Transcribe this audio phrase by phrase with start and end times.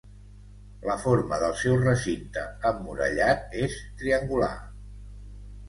[0.89, 4.51] La forma del seu recinte emmurallat és triangular.